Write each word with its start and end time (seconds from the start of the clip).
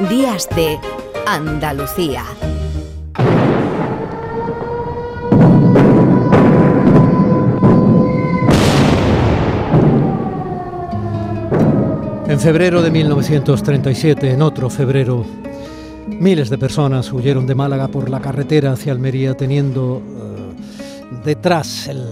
Días 0.00 0.46
de 0.54 0.78
Andalucía. 1.26 2.22
En 12.28 12.38
febrero 12.38 12.82
de 12.82 12.90
1937, 12.90 14.32
en 14.32 14.42
otro 14.42 14.68
febrero, 14.68 15.24
miles 16.08 16.50
de 16.50 16.58
personas 16.58 17.10
huyeron 17.10 17.46
de 17.46 17.54
Málaga 17.54 17.88
por 17.88 18.10
la 18.10 18.20
carretera 18.20 18.72
hacia 18.72 18.92
Almería 18.92 19.32
teniendo 19.32 20.02
eh, 20.04 21.22
detrás 21.24 21.88
el 21.88 22.04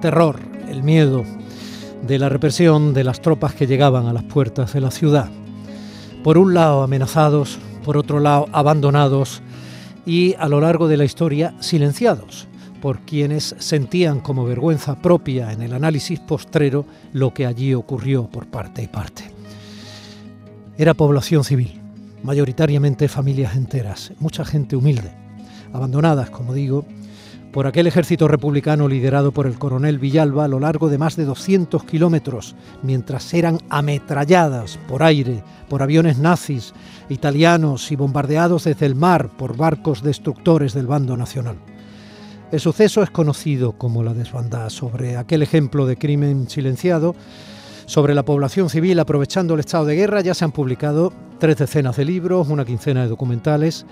terror, 0.00 0.36
el 0.70 0.82
miedo 0.82 1.22
de 2.00 2.18
la 2.18 2.30
represión 2.30 2.94
de 2.94 3.04
las 3.04 3.20
tropas 3.20 3.54
que 3.54 3.66
llegaban 3.66 4.06
a 4.06 4.14
las 4.14 4.24
puertas 4.24 4.72
de 4.72 4.80
la 4.80 4.90
ciudad. 4.90 5.28
Por 6.26 6.38
un 6.38 6.54
lado 6.54 6.82
amenazados, 6.82 7.56
por 7.84 7.96
otro 7.96 8.18
lado 8.18 8.48
abandonados 8.50 9.42
y 10.04 10.34
a 10.40 10.48
lo 10.48 10.60
largo 10.60 10.88
de 10.88 10.96
la 10.96 11.04
historia 11.04 11.54
silenciados 11.60 12.48
por 12.82 12.98
quienes 13.02 13.54
sentían 13.60 14.18
como 14.18 14.44
vergüenza 14.44 15.00
propia 15.00 15.52
en 15.52 15.62
el 15.62 15.72
análisis 15.72 16.18
postrero 16.18 16.84
lo 17.12 17.32
que 17.32 17.46
allí 17.46 17.74
ocurrió 17.74 18.26
por 18.26 18.48
parte 18.48 18.82
y 18.82 18.88
parte. 18.88 19.30
Era 20.76 20.94
población 20.94 21.44
civil, 21.44 21.80
mayoritariamente 22.24 23.06
familias 23.06 23.54
enteras, 23.54 24.12
mucha 24.18 24.44
gente 24.44 24.74
humilde, 24.74 25.12
abandonadas, 25.72 26.30
como 26.30 26.54
digo, 26.54 26.84
por 27.56 27.66
aquel 27.66 27.86
ejército 27.86 28.28
republicano 28.28 28.86
liderado 28.86 29.32
por 29.32 29.46
el 29.46 29.58
coronel 29.58 29.98
Villalba 29.98 30.44
a 30.44 30.48
lo 30.48 30.60
largo 30.60 30.90
de 30.90 30.98
más 30.98 31.16
de 31.16 31.24
200 31.24 31.84
kilómetros, 31.84 32.54
mientras 32.82 33.32
eran 33.32 33.60
ametralladas 33.70 34.78
por 34.86 35.02
aire, 35.02 35.42
por 35.70 35.82
aviones 35.82 36.18
nazis, 36.18 36.74
italianos 37.08 37.90
y 37.90 37.96
bombardeados 37.96 38.64
desde 38.64 38.84
el 38.84 38.94
mar 38.94 39.30
por 39.38 39.56
barcos 39.56 40.02
destructores 40.02 40.74
del 40.74 40.86
bando 40.86 41.16
nacional. 41.16 41.56
El 42.52 42.60
suceso 42.60 43.02
es 43.02 43.08
conocido 43.08 43.72
como 43.72 44.02
la 44.02 44.12
desbandada 44.12 44.68
sobre 44.68 45.16
aquel 45.16 45.42
ejemplo 45.42 45.86
de 45.86 45.96
crimen 45.96 46.50
silenciado 46.50 47.14
sobre 47.86 48.14
la 48.14 48.24
población 48.24 48.68
civil 48.68 48.98
aprovechando 48.98 49.54
el 49.54 49.60
estado 49.60 49.86
de 49.86 49.94
guerra 49.96 50.20
ya 50.20 50.34
se 50.34 50.44
han 50.44 50.52
publicado 50.52 51.12
tres 51.38 51.56
decenas 51.56 51.96
de 51.96 52.04
libros, 52.04 52.48
una 52.48 52.64
quincena 52.64 53.02
de 53.02 53.08
documentales 53.08 53.86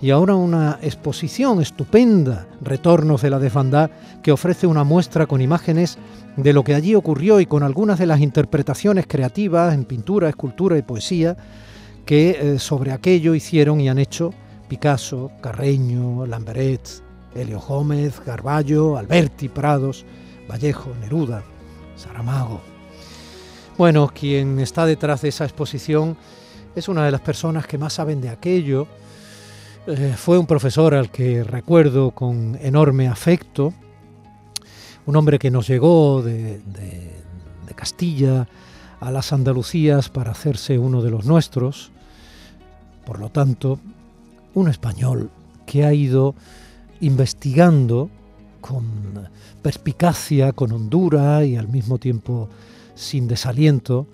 y 0.00 0.10
ahora 0.10 0.34
una 0.34 0.78
exposición 0.82 1.60
estupenda, 1.60 2.46
Retornos 2.62 3.22
de 3.22 3.30
la 3.30 3.38
Desbandá, 3.38 3.90
que 4.22 4.32
ofrece 4.32 4.66
una 4.66 4.84
muestra 4.84 5.26
con 5.26 5.40
imágenes 5.40 5.98
de 6.36 6.52
lo 6.52 6.64
que 6.64 6.74
allí 6.74 6.94
ocurrió 6.94 7.40
y 7.40 7.46
con 7.46 7.62
algunas 7.62 7.98
de 7.98 8.06
las 8.06 8.20
interpretaciones 8.20 9.06
creativas 9.06 9.74
en 9.74 9.84
pintura, 9.84 10.28
escultura 10.28 10.78
y 10.78 10.82
poesía 10.82 11.36
que 12.06 12.30
eh, 12.30 12.58
sobre 12.58 12.92
aquello 12.92 13.34
hicieron 13.34 13.80
y 13.80 13.88
han 13.88 13.98
hecho 13.98 14.32
Picasso, 14.68 15.32
Carreño, 15.40 16.24
Lamberet, 16.26 16.88
Helio 17.34 17.60
Gómez, 17.60 18.20
Garballo, 18.24 18.96
Alberti, 18.96 19.48
Prados, 19.48 20.04
Vallejo, 20.48 20.90
Neruda, 21.00 21.42
Saramago. 21.96 22.69
Bueno, 23.78 24.10
quien 24.14 24.58
está 24.60 24.84
detrás 24.84 25.22
de 25.22 25.28
esa 25.28 25.44
exposición 25.44 26.16
es 26.74 26.88
una 26.88 27.04
de 27.04 27.10
las 27.10 27.20
personas 27.20 27.66
que 27.66 27.78
más 27.78 27.94
saben 27.94 28.20
de 28.20 28.28
aquello. 28.28 28.86
Eh, 29.86 30.14
fue 30.16 30.38
un 30.38 30.46
profesor 30.46 30.94
al 30.94 31.10
que 31.10 31.42
recuerdo 31.42 32.10
con 32.10 32.58
enorme 32.60 33.08
afecto, 33.08 33.72
un 35.06 35.16
hombre 35.16 35.38
que 35.38 35.50
nos 35.50 35.66
llegó 35.66 36.22
de, 36.22 36.60
de 36.60 37.74
Castilla 37.74 38.46
a 39.00 39.10
las 39.10 39.32
Andalucías 39.32 40.10
para 40.10 40.32
hacerse 40.32 40.78
uno 40.78 41.00
de 41.00 41.10
los 41.10 41.24
nuestros, 41.24 41.90
por 43.06 43.18
lo 43.18 43.30
tanto, 43.30 43.80
un 44.54 44.68
español 44.68 45.30
que 45.64 45.84
ha 45.84 45.94
ido 45.94 46.34
investigando 47.00 48.10
con 48.60 48.84
perspicacia, 49.62 50.52
con 50.52 50.72
hondura 50.72 51.44
y 51.44 51.56
al 51.56 51.68
mismo 51.68 51.98
tiempo 51.98 52.48
sin 53.00 53.26
desaliento 53.28 54.06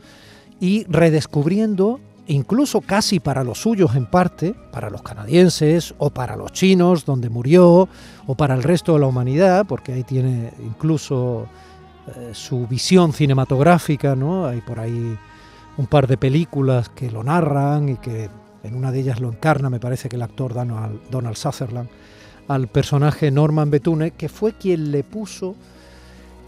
y 0.61 0.85
redescubriendo, 0.85 2.01
incluso 2.27 2.81
casi 2.81 3.21
para 3.21 3.45
los 3.45 3.61
suyos 3.61 3.95
en 3.95 4.07
parte, 4.07 4.55
para 4.73 4.91
los 4.91 5.03
canadienses 5.03 5.95
o 5.99 6.11
para 6.11 6.37
los 6.37 6.53
chinos 6.53 7.05
donde 7.05 7.29
murió, 7.29 7.89
o 8.27 8.35
para 8.35 8.55
el 8.55 8.63
resto 8.63 8.95
de 8.95 9.01
la 9.01 9.07
humanidad, 9.07 9.67
porque 9.67 9.93
ahí 9.93 10.03
tiene 10.03 10.53
incluso 10.65 11.47
eh, 12.07 12.31
su 12.33 12.67
visión 12.67 13.13
cinematográfica, 13.13 14.17
¿no? 14.17 14.47
Hay 14.47 14.61
por 14.61 14.81
ahí 14.81 15.17
un 15.77 15.87
par 15.87 16.07
de 16.07 16.17
películas 16.17 16.89
que 16.89 17.11
lo 17.11 17.23
narran 17.23 17.91
y 17.91 17.97
que 17.97 18.31
en 18.63 18.75
una 18.75 18.91
de 18.91 19.01
ellas 19.01 19.21
lo 19.21 19.29
encarna, 19.29 19.71
me 19.71 19.79
parece 19.79 20.09
que 20.09 20.17
el 20.17 20.23
actor 20.23 20.55
Donald, 20.55 21.01
Donald 21.11 21.37
Sutherland, 21.37 21.89
al 22.49 22.69
personaje 22.69 23.31
Norman 23.31 23.71
Betune, 23.71 24.13
que 24.13 24.29
fue 24.29 24.53
quien 24.53 24.91
le 24.91 25.05
puso 25.05 25.55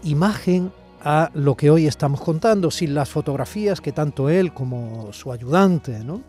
imagen 0.03 0.71
a 1.03 1.31
lo 1.33 1.55
que 1.55 1.69
hoy 1.69 1.87
estamos 1.87 2.21
contando, 2.21 2.71
sin 2.71 2.93
las 2.93 3.09
fotografías 3.09 3.81
que 3.81 3.91
tanto 3.91 4.29
él 4.29 4.53
como 4.53 5.13
su 5.13 5.31
ayudante 5.31 6.03
¿no? 6.03 6.21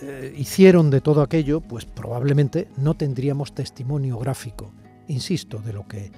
Eh, 0.00 0.34
hicieron 0.36 0.90
de 0.90 1.00
todo 1.00 1.20
aquello, 1.22 1.60
pues 1.60 1.84
probablemente 1.84 2.68
no 2.76 2.94
tendríamos 2.94 3.54
testimonio 3.54 4.18
gráfico, 4.18 4.72
insisto, 5.08 5.58
de 5.58 5.72
lo 5.72 5.86
que 5.86 6.10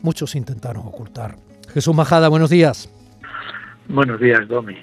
muchos 0.00 0.34
intentaron 0.34 0.86
ocultar. 0.86 1.36
Jesús 1.68 1.94
Majada, 1.94 2.28
buenos 2.28 2.50
días. 2.50 2.88
Buenos 3.88 4.20
días, 4.20 4.48
Domi. 4.48 4.76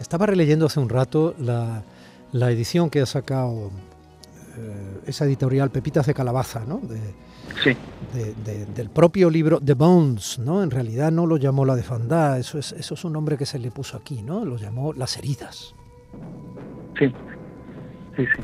Estaba 0.00 0.26
releyendo 0.26 0.66
hace 0.66 0.80
un 0.80 0.88
rato 0.88 1.34
la, 1.38 1.82
la 2.32 2.50
edición 2.50 2.90
que 2.90 3.00
ha 3.00 3.06
sacado 3.06 3.70
esa 5.06 5.24
editorial 5.24 5.70
Pepitas 5.70 6.06
de 6.06 6.14
Calabaza, 6.14 6.64
¿no? 6.66 6.78
De, 6.78 7.00
sí. 7.62 7.76
del 8.74 8.90
propio 8.90 9.30
libro 9.30 9.60
The 9.60 9.74
Bones, 9.74 10.38
¿no? 10.38 10.62
En 10.62 10.70
realidad 10.70 11.12
no 11.12 11.26
lo 11.26 11.36
llamó 11.36 11.64
la 11.64 11.76
defandá, 11.76 12.38
eso 12.38 12.58
es, 12.58 12.72
eso 12.72 12.94
es 12.94 13.04
un 13.04 13.12
nombre 13.12 13.36
que 13.36 13.46
se 13.46 13.58
le 13.58 13.70
puso 13.70 13.96
aquí, 13.96 14.22
¿no? 14.22 14.44
Lo 14.44 14.56
llamó 14.56 14.92
Las 14.92 15.16
heridas. 15.16 15.74
Sí, 16.98 17.12
sí, 18.16 18.24
sí. 18.24 18.42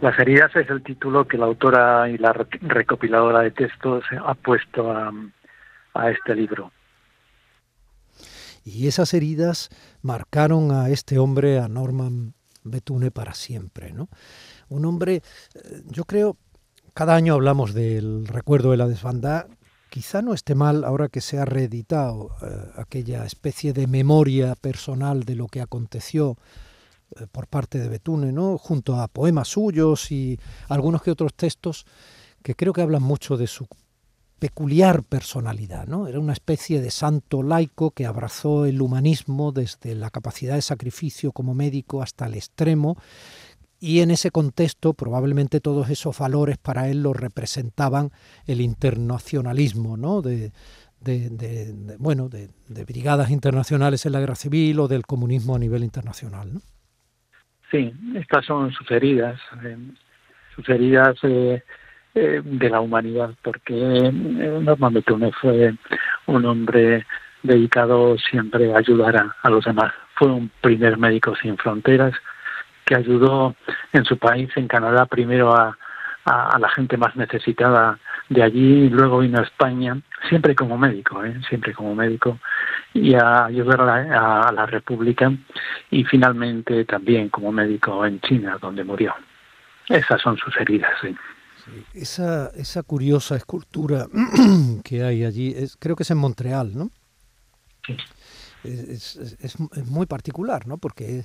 Las 0.00 0.18
heridas 0.18 0.54
es 0.56 0.68
el 0.68 0.82
título 0.82 1.28
que 1.28 1.38
la 1.38 1.46
autora 1.46 2.08
y 2.10 2.18
la 2.18 2.32
recopiladora 2.32 3.40
de 3.40 3.52
textos 3.52 4.04
ha 4.24 4.34
puesto 4.34 4.90
a, 4.90 5.12
a 5.94 6.10
este 6.10 6.34
libro. 6.34 6.72
Y 8.64 8.88
esas 8.88 9.14
heridas 9.14 9.70
marcaron 10.02 10.72
a 10.72 10.88
este 10.88 11.18
hombre, 11.18 11.58
a 11.58 11.68
Norman 11.68 12.34
Betune, 12.64 13.10
para 13.10 13.34
siempre, 13.34 13.92
¿no? 13.92 14.08
Un 14.72 14.84
hombre, 14.84 15.22
eh, 15.54 15.82
yo 15.88 16.04
creo, 16.04 16.36
cada 16.94 17.14
año 17.14 17.34
hablamos 17.34 17.74
del 17.74 18.26
recuerdo 18.26 18.70
de 18.70 18.76
la 18.76 18.88
desbandada. 18.88 19.48
Quizá 19.90 20.22
no 20.22 20.32
esté 20.32 20.54
mal 20.54 20.84
ahora 20.84 21.08
que 21.08 21.20
se 21.20 21.38
ha 21.38 21.44
reeditado 21.44 22.30
eh, 22.42 22.70
aquella 22.76 23.24
especie 23.26 23.72
de 23.72 23.86
memoria 23.86 24.54
personal 24.54 25.24
de 25.24 25.36
lo 25.36 25.48
que 25.48 25.60
aconteció 25.60 26.38
eh, 27.16 27.26
por 27.30 27.46
parte 27.46 27.78
de 27.78 27.88
Betune, 27.88 28.32
¿no? 28.32 28.56
junto 28.56 29.00
a 29.00 29.08
poemas 29.08 29.48
suyos 29.48 30.10
y 30.10 30.38
algunos 30.68 31.02
que 31.02 31.10
otros 31.10 31.34
textos 31.34 31.84
que 32.42 32.54
creo 32.54 32.72
que 32.72 32.82
hablan 32.82 33.02
mucho 33.02 33.36
de 33.36 33.46
su 33.46 33.66
peculiar 34.42 35.04
personalidad, 35.04 35.86
¿no? 35.86 36.08
Era 36.08 36.18
una 36.18 36.32
especie 36.32 36.80
de 36.80 36.90
santo 36.90 37.44
laico 37.44 37.92
que 37.92 38.06
abrazó 38.06 38.66
el 38.66 38.82
humanismo 38.82 39.52
desde 39.52 39.94
la 39.94 40.10
capacidad 40.10 40.56
de 40.56 40.62
sacrificio 40.62 41.30
como 41.30 41.54
médico 41.54 42.02
hasta 42.02 42.26
el 42.26 42.34
extremo 42.34 42.96
y 43.82 44.00
en 44.00 44.12
ese 44.12 44.30
contexto 44.30 44.94
probablemente 44.94 45.58
todos 45.58 45.90
esos 45.90 46.16
valores 46.16 46.56
para 46.56 46.88
él 46.88 47.02
lo 47.02 47.12
representaban 47.12 48.10
el 48.46 48.60
internacionalismo, 48.60 49.96
¿no? 49.96 50.22
De, 50.22 50.52
bueno, 51.98 52.28
de, 52.28 52.48
brigadas 52.84 53.30
internacionales 53.30 54.06
en 54.06 54.12
la 54.12 54.20
guerra 54.20 54.36
civil 54.36 54.78
o 54.78 54.86
del 54.86 55.02
comunismo 55.02 55.56
a 55.56 55.58
nivel 55.58 55.82
internacional. 55.82 56.60
Sí, 57.72 57.92
estas 58.14 58.46
son 58.46 58.70
sus 58.70 58.88
heridas, 58.92 59.40
eh, 59.64 59.76
sus 60.54 60.68
heridas 60.68 61.16
eh, 61.24 61.64
eh, 62.14 62.40
de 62.44 62.70
la 62.70 62.80
humanidad, 62.80 63.34
porque 63.42 63.74
Norman 63.74 64.94
Betune 64.94 65.32
fue 65.32 65.74
un 66.26 66.44
hombre 66.44 67.04
dedicado 67.42 68.16
siempre 68.16 68.72
a 68.72 68.78
ayudar 68.78 69.32
a 69.42 69.50
los 69.50 69.64
demás. 69.64 69.92
Fue 70.14 70.28
un 70.30 70.52
primer 70.60 70.98
médico 70.98 71.34
sin 71.34 71.56
fronteras, 71.56 72.14
que 72.84 72.96
ayudó 72.96 73.54
en 73.92 74.04
su 74.04 74.18
país, 74.18 74.50
en 74.56 74.68
Canadá, 74.68 75.06
primero 75.06 75.54
a, 75.54 75.76
a, 76.24 76.58
la 76.58 76.68
gente 76.70 76.96
más 76.96 77.16
necesitada 77.16 77.98
de 78.28 78.42
allí, 78.42 78.84
y 78.84 78.90
luego 78.90 79.20
vino 79.20 79.38
a 79.38 79.42
España, 79.42 80.00
siempre 80.28 80.54
como 80.54 80.78
médico, 80.78 81.24
¿eh? 81.24 81.40
siempre 81.48 81.72
como 81.72 81.94
médico, 81.94 82.38
y 82.94 83.14
a 83.14 83.46
ayudar 83.46 83.80
a 83.82 83.84
la, 83.84 84.40
a 84.42 84.52
la 84.52 84.66
República, 84.66 85.32
y 85.90 86.04
finalmente 86.04 86.84
también 86.84 87.28
como 87.28 87.52
médico 87.52 88.04
en 88.06 88.20
China, 88.20 88.58
donde 88.60 88.84
murió. 88.84 89.14
Esas 89.88 90.20
son 90.20 90.36
sus 90.36 90.56
heridas. 90.56 90.92
¿sí? 91.00 91.14
esa, 91.94 92.48
esa 92.56 92.82
curiosa 92.82 93.36
escultura 93.36 94.06
que 94.84 95.02
hay 95.02 95.24
allí, 95.24 95.54
es, 95.56 95.76
creo 95.76 95.96
que 95.96 96.02
es 96.02 96.10
en 96.10 96.18
Montreal, 96.18 96.76
¿no? 96.76 96.90
Sí. 97.86 97.96
Es, 98.64 99.16
es, 99.16 99.36
es, 99.40 99.58
muy 99.86 100.06
particular, 100.06 100.68
¿no? 100.68 100.78
Porque 100.78 101.24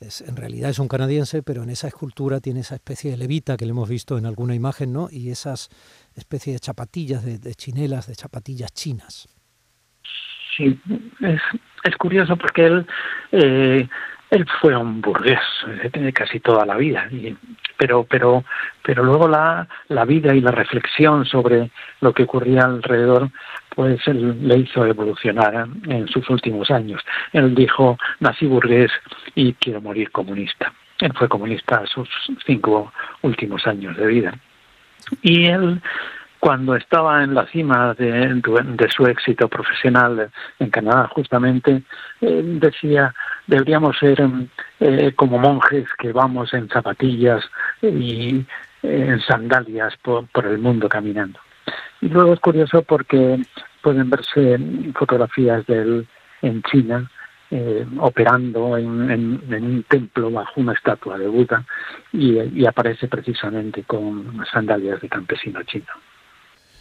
en 0.00 0.36
realidad 0.36 0.70
es 0.70 0.78
un 0.78 0.88
canadiense, 0.88 1.42
pero 1.42 1.62
en 1.62 1.70
esa 1.70 1.88
escultura 1.88 2.40
tiene 2.40 2.60
esa 2.60 2.74
especie 2.74 3.10
de 3.10 3.18
levita 3.18 3.56
que 3.56 3.66
le 3.66 3.72
hemos 3.72 3.88
visto 3.88 4.16
en 4.16 4.24
alguna 4.24 4.54
imagen, 4.54 4.92
¿no? 4.92 5.08
Y 5.10 5.30
esas 5.30 5.68
especies 6.16 6.56
de 6.56 6.60
chapatillas, 6.60 7.24
de, 7.24 7.54
chinelas, 7.54 8.06
de 8.06 8.14
chapatillas 8.14 8.72
chinas. 8.72 9.28
Sí, 10.56 10.80
es, 11.20 11.40
es 11.84 11.96
curioso 11.96 12.36
porque 12.36 12.66
él 12.66 12.86
eh, 13.32 13.88
él 14.30 14.46
fue 14.60 14.76
un 14.76 15.00
burgués 15.00 15.40
tiene 15.92 16.12
casi 16.12 16.40
toda 16.40 16.64
la 16.64 16.76
vida 16.76 17.08
pero 17.76 18.04
pero 18.04 18.44
pero 18.82 19.02
luego 19.02 19.28
la, 19.28 19.66
la 19.88 20.04
vida 20.04 20.34
y 20.34 20.40
la 20.40 20.50
reflexión 20.50 21.24
sobre 21.24 21.70
lo 22.00 22.12
que 22.12 22.24
ocurría 22.24 22.62
alrededor 22.62 23.30
pues 23.74 24.00
él 24.06 24.46
le 24.46 24.58
hizo 24.58 24.84
evolucionar 24.84 25.66
en 25.86 26.08
sus 26.08 26.28
últimos 26.30 26.70
años. 26.70 27.02
Él 27.32 27.54
dijo 27.54 27.96
nací 28.20 28.46
burgués 28.46 28.90
y 29.34 29.52
quiero 29.54 29.80
morir 29.80 30.10
comunista 30.10 30.72
él 31.00 31.12
fue 31.14 31.28
comunista 31.28 31.76
a 31.76 31.86
sus 31.86 32.08
cinco 32.46 32.92
últimos 33.22 33.66
años 33.66 33.96
de 33.96 34.06
vida. 34.06 34.34
Y 35.22 35.46
él 35.46 35.80
cuando 36.38 36.74
estaba 36.74 37.22
en 37.22 37.34
la 37.34 37.46
cima 37.48 37.92
de, 37.94 38.88
su 38.96 39.04
éxito 39.04 39.46
profesional 39.48 40.30
en 40.58 40.70
Canadá, 40.70 41.06
justamente, 41.14 41.82
decía, 42.20 43.14
deberíamos 43.46 43.98
ser 43.98 44.22
eh, 44.80 45.12
como 45.14 45.38
monjes 45.38 45.86
que 45.98 46.12
vamos 46.12 46.54
en 46.54 46.70
zapatillas 46.70 47.44
y 47.82 48.42
en 48.82 49.20
sandalias 49.20 49.94
por, 49.98 50.46
el 50.46 50.56
mundo 50.58 50.88
caminando. 50.88 51.38
Y 52.00 52.08
luego 52.08 52.34
es 52.34 52.40
curioso 52.40 52.82
porque 52.82 53.42
pueden 53.82 54.10
verse 54.10 54.58
fotografías 54.98 55.66
de 55.66 55.82
él 55.82 56.08
en 56.42 56.62
China, 56.62 57.10
operando 57.98 58.76
en, 58.78 58.92
un 59.50 59.84
templo 59.88 60.30
bajo 60.30 60.60
una 60.60 60.72
estatua 60.72 61.18
de 61.18 61.26
Buda 61.26 61.66
y 62.12 62.64
aparece 62.64 63.08
precisamente 63.08 63.82
con 63.82 64.44
sandalias 64.52 65.00
de 65.00 65.08
campesino 65.08 65.62
chino. 65.64 65.92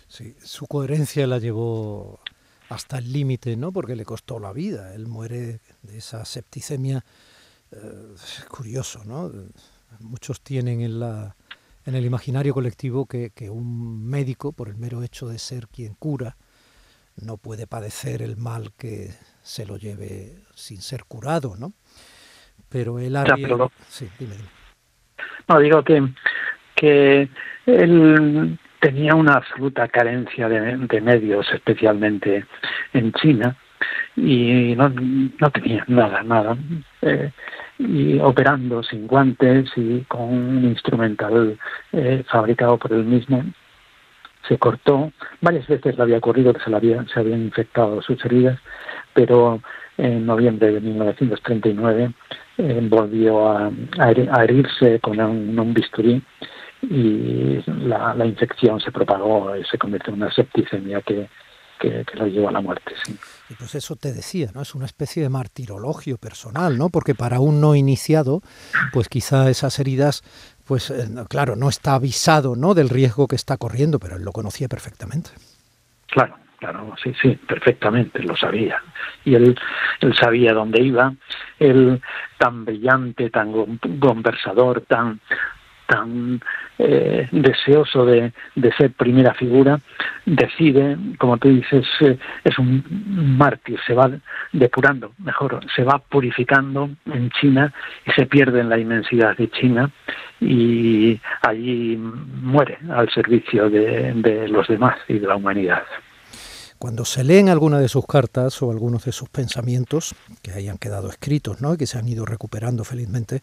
Sí, 0.09 0.35
su 0.39 0.65
coherencia 0.65 1.27
la 1.27 1.37
llevó 1.37 2.19
hasta 2.69 2.97
el 2.97 3.13
límite, 3.13 3.55
¿no? 3.55 3.71
Porque 3.71 3.95
le 3.95 4.05
costó 4.05 4.39
la 4.39 4.51
vida. 4.51 4.95
Él 4.95 5.07
muere 5.07 5.59
de 5.83 5.97
esa 5.97 6.25
septicemia. 6.25 7.03
Eh, 7.71 8.15
curioso, 8.49 9.03
¿no? 9.05 9.31
Muchos 9.99 10.41
tienen 10.41 10.81
en, 10.81 10.99
la, 10.99 11.35
en 11.89 11.95
el 11.95 12.05
imaginario 12.05 12.53
colectivo 12.53 13.07
que, 13.07 13.31
que, 13.31 13.49
un 13.49 14.07
médico, 14.07 14.53
por 14.53 14.69
el 14.69 14.77
mero 14.77 15.01
hecho 15.01 15.27
de 15.27 15.39
ser 15.39 15.67
quien 15.67 15.95
cura, 15.95 16.37
no 17.19 17.37
puede 17.37 17.65
padecer 17.65 18.21
el 18.21 18.37
mal 18.37 18.71
que 18.77 19.09
se 19.41 19.65
lo 19.65 19.75
lleve 19.77 20.35
sin 20.53 20.81
ser 20.81 21.05
curado, 21.05 21.55
¿no? 21.57 21.73
Pero 22.69 22.99
él 22.99 23.15
ha... 23.15 23.25
Sí, 23.87 24.07
dime, 24.19 24.35
No, 25.47 25.59
digo 25.59 25.83
que, 25.83 26.07
que 26.75 27.27
él 27.65 28.59
tenía 28.79 29.15
una 29.15 29.33
absoluta 29.33 29.87
carencia 29.87 30.47
de, 30.47 31.01
medios, 31.01 31.47
especialmente 31.51 32.45
en 32.93 33.11
China, 33.13 33.57
y 34.15 34.75
no, 34.75 34.89
no 34.89 35.49
tenía 35.49 35.83
nada, 35.87 36.21
nada. 36.21 36.55
Eh, 37.01 37.31
y 37.79 38.19
operando 38.19 38.83
sin 38.83 39.07
guantes 39.07 39.71
y 39.77 40.01
con 40.01 40.21
un 40.21 40.65
instrumental 40.65 41.57
eh, 41.93 42.23
fabricado 42.27 42.77
por 42.77 42.91
él 42.91 43.05
mismo, 43.05 43.43
se 44.47 44.57
cortó. 44.57 45.11
Varias 45.41 45.65
veces 45.67 45.97
le 45.97 46.03
había 46.03 46.17
ocurrido 46.17 46.53
que 46.53 46.61
se, 46.61 46.69
le 46.69 46.75
había, 46.75 47.05
se 47.05 47.19
habían 47.19 47.41
infectado 47.41 48.01
sus 48.01 48.23
heridas, 48.25 48.59
pero 49.13 49.61
en 49.97 50.25
noviembre 50.25 50.71
de 50.71 50.81
1939 50.81 52.11
eh, 52.57 52.79
volvió 52.83 53.49
a, 53.49 53.71
herirse 54.41 54.99
con 54.99 55.19
un, 55.19 55.57
un 55.57 55.73
bisturí 55.73 56.21
y 56.81 57.59
la, 57.65 58.13
la 58.13 58.25
infección 58.25 58.79
se 58.79 58.91
propagó 58.91 59.55
y 59.55 59.63
se 59.65 59.77
convirtió 59.77 60.13
en 60.13 60.21
una 60.21 60.31
septicemia 60.31 61.01
que, 61.01 61.27
que, 61.79 62.05
lo 62.13 62.27
llevó 62.27 62.49
a 62.49 62.51
la 62.51 62.61
muerte. 62.61 62.93
Sí. 63.03 63.17
Y 63.49 63.53
pues 63.55 63.73
eso 63.75 63.95
te 63.95 64.13
decía, 64.13 64.51
¿no? 64.53 64.61
Es 64.61 64.75
una 64.75 64.85
especie 64.85 65.23
de 65.23 65.29
martirologio 65.29 66.17
personal, 66.17 66.77
¿no? 66.77 66.89
Porque 66.89 67.15
para 67.15 67.39
un 67.39 67.61
no 67.61 67.75
iniciado, 67.75 68.41
pues 68.93 69.09
quizá 69.09 69.49
esas 69.49 69.79
heridas, 69.79 70.23
pues 70.65 70.91
eh, 70.91 71.07
claro, 71.29 71.55
no 71.55 71.69
está 71.69 71.95
avisado, 71.95 72.55
¿no? 72.55 72.73
Del 72.73 72.89
riesgo 72.89 73.27
que 73.27 73.35
está 73.35 73.57
corriendo, 73.57 73.99
pero 73.99 74.17
él 74.17 74.23
lo 74.23 74.31
conocía 74.31 74.67
perfectamente. 74.67 75.31
Claro, 76.07 76.35
claro, 76.59 76.93
sí, 77.01 77.13
sí, 77.21 77.35
perfectamente, 77.47 78.21
lo 78.21 78.35
sabía. 78.35 78.81
Y 79.25 79.35
él, 79.35 79.57
él 80.01 80.15
sabía 80.19 80.53
dónde 80.53 80.81
iba, 80.81 81.13
él 81.59 82.01
tan 82.37 82.65
brillante, 82.65 83.29
tan 83.29 83.79
conversador, 83.99 84.81
tan 84.81 85.19
tan 85.89 86.39
eh, 86.77 87.27
deseoso 87.31 88.05
de, 88.05 88.31
ser 88.77 88.91
primera 88.91 89.33
figura, 89.33 89.79
decide, 90.25 90.97
como 91.17 91.37
tú 91.37 91.49
dices, 91.49 91.85
eh, 92.01 92.17
es 92.43 92.59
un 92.59 92.83
mártir, 93.37 93.79
se 93.85 93.93
va 93.93 94.09
depurando, 94.53 95.11
mejor, 95.17 95.59
se 95.75 95.83
va 95.83 95.97
purificando 95.97 96.89
en 97.07 97.31
China 97.31 97.73
y 98.05 98.11
se 98.11 98.27
pierde 98.27 98.61
en 98.61 98.69
la 98.69 98.77
inmensidad 98.77 99.35
de 99.35 99.49
China 99.49 99.89
y 100.39 101.19
allí 101.41 101.97
muere 101.97 102.77
al 102.89 103.09
servicio 103.11 103.69
de, 103.69 104.13
de 104.13 104.47
los 104.47 104.67
demás 104.67 104.95
y 105.07 105.19
de 105.19 105.27
la 105.27 105.35
humanidad. 105.35 105.83
Cuando 106.77 107.03
se 107.03 107.25
leen 107.25 107.49
alguna 107.49 107.79
de 107.79 107.89
sus 107.89 108.05
cartas 108.05 108.61
o 108.61 108.71
algunos 108.71 109.03
de 109.03 109.11
sus 109.11 109.27
pensamientos, 109.27 110.15
que 110.41 110.53
hayan 110.53 110.77
quedado 110.77 111.09
escritos 111.09 111.59
¿no? 111.59 111.73
y 111.73 111.77
que 111.77 111.87
se 111.87 111.97
han 111.97 112.07
ido 112.07 112.25
recuperando 112.25 112.85
felizmente, 112.85 113.41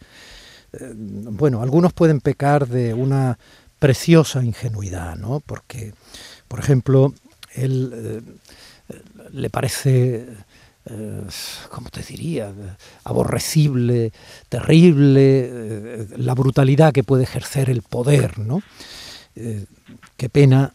eh, 0.73 0.93
bueno, 0.95 1.61
algunos 1.61 1.93
pueden 1.93 2.21
pecar 2.21 2.67
de 2.67 2.93
una 2.93 3.37
preciosa 3.79 4.43
ingenuidad, 4.43 5.15
¿no? 5.15 5.39
Porque, 5.39 5.93
por 6.47 6.59
ejemplo, 6.59 7.13
él 7.53 7.91
eh, 7.93 9.01
le 9.31 9.49
parece, 9.49 10.25
eh, 10.85 11.21
¿cómo 11.69 11.89
te 11.89 12.01
diría?, 12.01 12.51
aborrecible, 13.03 14.11
terrible, 14.49 16.07
la 16.17 16.33
brutalidad 16.33 16.93
que 16.93 17.03
puede 17.03 17.23
ejercer 17.23 17.69
el 17.69 17.81
poder, 17.81 18.39
¿no? 18.39 18.61
qué 20.17 20.29
pena 20.29 20.73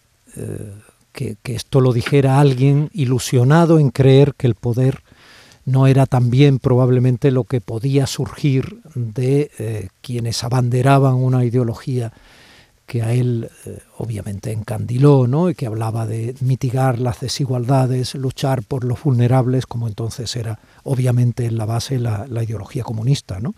que, 1.13 1.37
que, 1.43 1.57
esto 1.57 1.81
lo 1.81 1.93
dijera 1.93 2.39
alguien 2.39 2.91
ilusionado 2.93 3.81
en 3.81 3.91
creer 3.91 4.35
que 4.37 4.47
el 4.47 4.55
poder 4.55 5.03
no 5.65 5.87
era 5.87 6.07
también 6.07 6.59
probablemente 6.59 7.31
lo 7.31 7.45
que 7.45 7.61
podía 7.61 8.07
surgir 8.07 8.81
de 8.95 9.51
eh, 9.59 9.89
quienes 10.01 10.43
abanderaban 10.45 11.15
una 11.15 11.45
ideología 11.45 12.13
que 12.87 13.03
a 13.03 13.13
él 13.13 13.49
eh, 13.65 13.79
obviamente 13.97 14.53
encandiló, 14.53 15.27
¿no? 15.27 15.49
y 15.49 15.55
que 15.55 15.67
hablaba 15.67 16.07
de 16.07 16.35
mitigar 16.41 16.99
las 16.99 17.21
desigualdades, 17.21 18.15
luchar 18.15 18.63
por 18.63 18.85
los 18.85 19.03
vulnerables, 19.03 19.67
como 19.67 19.89
entonces 19.89 20.35
era 20.37 20.59
obviamente 20.83 21.47
en 21.47 21.57
la 21.57 21.65
base 21.65 21.99
la, 21.99 22.27
la 22.29 22.43
ideología 22.43 22.83
comunista, 22.83 23.41
¿no? 23.41 23.55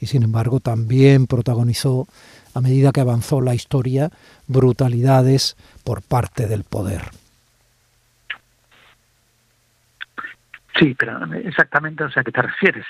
y 0.00 0.06
sin 0.06 0.22
embargo 0.22 0.60
también 0.60 1.26
protagonizó, 1.26 2.06
a 2.54 2.60
medida 2.60 2.92
que 2.92 3.00
avanzó 3.00 3.40
la 3.40 3.54
historia, 3.54 4.10
brutalidades 4.46 5.56
por 5.84 6.02
parte 6.02 6.46
del 6.46 6.64
poder. 6.64 7.10
Sí, 10.78 10.94
pero 10.98 11.18
exactamente, 11.34 12.04
o 12.04 12.10
sea, 12.10 12.20
¿a 12.20 12.24
qué 12.24 12.32
te 12.32 12.42
refieres? 12.42 12.84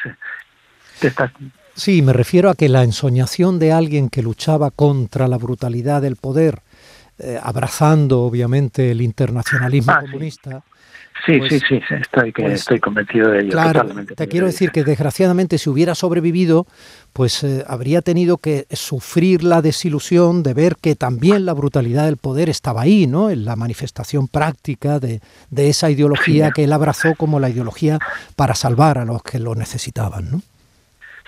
Sí, 1.75 2.03
me 2.03 2.13
refiero 2.13 2.51
a 2.51 2.55
que 2.55 2.69
la 2.69 2.83
ensoñación 2.83 3.59
de 3.59 3.73
alguien 3.73 4.11
que 4.11 4.23
luchaba 4.23 4.71
contra 4.71 5.29
la 5.29 5.39
brutalidad 5.39 6.03
del 6.03 6.17
poder, 6.17 6.61
eh, 7.19 7.39
abrazando 7.43 8.21
obviamente 8.23 8.91
el 8.91 9.01
internacionalismo 9.01 9.93
ah, 9.93 10.01
comunista, 10.01 10.63
Sí, 11.27 11.39
pues, 11.39 11.51
sí, 11.51 11.61
sí, 11.69 11.95
estoy, 12.01 12.33
pues, 12.33 12.53
estoy 12.53 12.81
convencido 12.81 13.31
de 13.31 13.41
ello. 13.41 13.51
Claro, 13.51 13.85
te 14.17 14.29
quiero 14.29 14.47
decir 14.47 14.71
que 14.71 14.85
desgraciadamente 14.85 15.59
si 15.59 15.69
hubiera 15.69 15.95
sobrevivido, 15.95 16.67
pues 17.13 17.43
eh, 17.45 17.65
habría 17.67 18.03
tenido 18.03 18.39
que 18.39 18.67
sufrir 18.71 19.43
la 19.43 19.61
desilusión 19.61 20.43
de 20.43 20.55
ver 20.55 20.77
que 20.81 20.95
también 20.95 21.45
la 21.45 21.55
brutalidad 21.55 22.05
del 22.05 22.17
poder 22.17 22.49
estaba 22.49 22.83
ahí, 22.83 23.07
¿no? 23.07 23.31
En 23.31 23.45
la 23.45 23.57
manifestación 23.57 24.29
práctica 24.29 25.01
de, 25.01 25.21
de 25.51 25.69
esa 25.69 25.91
ideología 25.91 26.51
que 26.53 26.65
él 26.65 26.73
abrazó 26.73 27.15
como 27.17 27.41
la 27.41 27.51
ideología 27.51 27.99
para 28.37 28.55
salvar 28.55 28.99
a 28.99 29.05
los 29.05 29.23
que 29.23 29.39
lo 29.39 29.55
necesitaban, 29.55 30.31
¿no? 30.31 30.41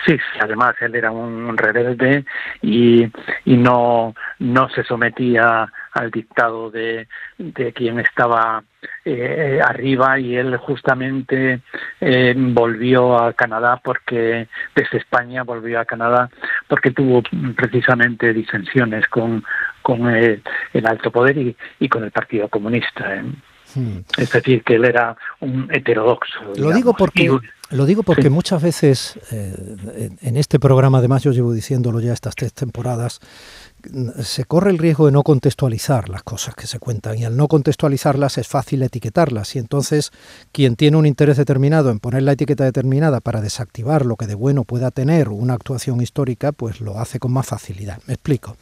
Sí, 0.05 0.17
además 0.39 0.75
él 0.81 0.95
era 0.95 1.11
un 1.11 1.55
rebelde 1.57 2.25
y, 2.61 3.03
y 3.45 3.57
no, 3.57 4.15
no 4.39 4.69
se 4.69 4.83
sometía 4.83 5.71
al 5.93 6.11
dictado 6.11 6.71
de, 6.71 7.07
de 7.37 7.73
quien 7.73 7.99
estaba 7.99 8.63
eh, 9.05 9.59
arriba 9.63 10.19
y 10.19 10.35
él 10.35 10.57
justamente 10.57 11.61
eh, 11.99 12.33
volvió 12.35 13.17
a 13.17 13.33
Canadá 13.33 13.79
porque 13.83 14.47
desde 14.75 14.97
España 14.97 15.43
volvió 15.43 15.79
a 15.79 15.85
Canadá 15.85 16.29
porque 16.67 16.91
tuvo 16.91 17.21
precisamente 17.55 18.33
disensiones 18.33 19.07
con, 19.07 19.43
con 19.81 20.07
el, 20.09 20.41
alto 20.85 21.11
poder 21.11 21.37
y, 21.37 21.55
y, 21.79 21.89
con 21.89 22.03
el 22.03 22.11
Partido 22.11 22.47
Comunista. 22.47 23.15
¿eh? 23.15 23.23
Hmm. 23.75 23.99
Es 24.17 24.31
decir, 24.31 24.63
que 24.63 24.75
él 24.75 24.85
era 24.85 25.15
un 25.39 25.67
heterodoxo. 25.71 26.39
Lo 26.57 26.71
digo 26.71 26.93
porque, 26.93 27.29
lo 27.69 27.85
digo 27.85 28.03
porque 28.03 28.29
muchas 28.29 28.61
veces 28.61 29.19
eh, 29.31 30.09
en 30.21 30.37
este 30.37 30.59
programa, 30.59 30.97
además 30.97 31.23
yo 31.23 31.31
llevo 31.31 31.53
diciéndolo 31.53 31.99
ya 31.99 32.13
estas 32.13 32.35
tres 32.35 32.53
temporadas, 32.53 33.19
se 34.21 34.45
corre 34.45 34.71
el 34.71 34.77
riesgo 34.77 35.05
de 35.05 35.11
no 35.11 35.23
contextualizar 35.23 36.09
las 36.09 36.23
cosas 36.23 36.53
que 36.55 36.67
se 36.67 36.79
cuentan 36.79 37.17
y 37.17 37.25
al 37.25 37.35
no 37.35 37.47
contextualizarlas 37.47 38.37
es 38.37 38.47
fácil 38.47 38.83
etiquetarlas 38.83 39.55
y 39.55 39.59
entonces 39.59 40.11
quien 40.51 40.75
tiene 40.75 40.97
un 40.97 41.05
interés 41.05 41.37
determinado 41.37 41.89
en 41.89 41.99
poner 41.99 42.23
la 42.23 42.33
etiqueta 42.33 42.63
determinada 42.63 43.21
para 43.21 43.41
desactivar 43.41 44.05
lo 44.05 44.17
que 44.17 44.27
de 44.27 44.35
bueno 44.35 44.63
pueda 44.65 44.91
tener 44.91 45.29
una 45.29 45.53
actuación 45.53 46.01
histórica, 46.01 46.51
pues 46.51 46.81
lo 46.81 46.99
hace 46.99 47.19
con 47.19 47.31
más 47.31 47.47
facilidad. 47.47 47.99
Me 48.05 48.13
explico. 48.13 48.57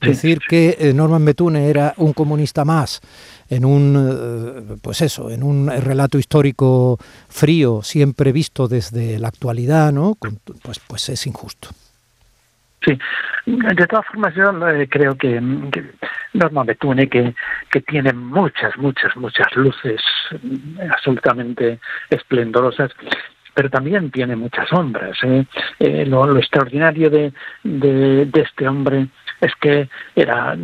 Decir 0.00 0.38
que 0.46 0.76
eh, 0.78 0.92
Norman 0.92 1.24
Betune 1.24 1.70
era 1.70 1.94
un 1.96 2.12
comunista 2.12 2.64
más 2.64 3.00
en 3.48 3.64
un, 3.64 3.96
eh, 3.96 4.76
pues 4.82 5.00
eso, 5.02 5.30
en 5.30 5.42
un 5.42 5.68
relato 5.68 6.18
histórico 6.18 6.98
frío, 7.28 7.82
siempre 7.82 8.32
visto 8.32 8.68
desde 8.68 9.18
la 9.18 9.28
actualidad, 9.28 9.92
¿no? 9.92 10.16
Pues, 10.62 10.80
pues 10.80 11.08
es 11.08 11.26
injusto. 11.26 11.68
Sí, 12.84 12.96
de 13.46 13.86
todas 13.86 14.06
formas 14.06 14.34
yo 14.34 14.44
eh, 14.68 14.86
creo 14.88 15.16
que, 15.16 15.40
Norman 16.34 16.66
Betune, 16.66 17.08
que, 17.08 17.34
que 17.70 17.80
tiene 17.80 18.12
muchas, 18.12 18.76
muchas, 18.76 19.16
muchas 19.16 19.48
luces 19.56 20.00
absolutamente 20.92 21.80
esplendorosas, 22.10 22.92
pero 23.54 23.70
también 23.70 24.10
tiene 24.10 24.36
muchas 24.36 24.68
sombras. 24.68 25.16
lo, 25.80 26.38
extraordinario 26.38 27.10
de, 27.10 27.32
de, 27.64 28.26
de, 28.26 28.40
este 28.42 28.68
hombre 28.68 29.08
es 29.40 29.52
que 29.60 29.88
era 30.14 30.56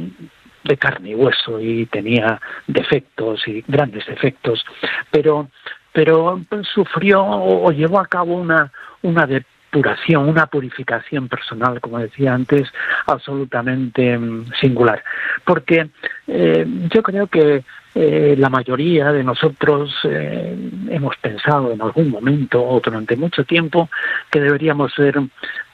de 0.64 0.76
carne 0.76 1.10
y 1.10 1.14
hueso 1.14 1.60
y 1.60 1.86
tenía 1.86 2.40
defectos 2.66 3.46
y 3.46 3.64
grandes 3.66 4.06
defectos, 4.06 4.64
pero 5.10 5.48
pero 5.92 6.40
sufrió 6.72 7.22
o 7.24 7.70
llevó 7.70 8.00
a 8.00 8.06
cabo 8.06 8.34
una 8.34 8.72
una 9.02 9.26
depuración, 9.26 10.28
una 10.28 10.46
purificación 10.46 11.28
personal, 11.28 11.80
como 11.80 11.98
decía 11.98 12.34
antes, 12.34 12.68
absolutamente 13.06 14.16
mm, 14.18 14.52
singular. 14.60 15.02
Porque 15.44 15.88
eh, 16.26 16.66
yo 16.92 17.02
creo 17.02 17.26
que 17.26 17.64
eh, 17.94 18.34
la 18.38 18.48
mayoría 18.48 19.12
de 19.12 19.22
nosotros 19.22 19.94
eh, 20.04 20.56
hemos 20.88 21.16
pensado 21.16 21.72
en 21.72 21.82
algún 21.82 22.10
momento 22.10 22.62
o 22.62 22.80
durante 22.80 23.16
mucho 23.16 23.44
tiempo 23.44 23.90
que 24.30 24.40
deberíamos 24.40 24.94
ser 24.94 25.16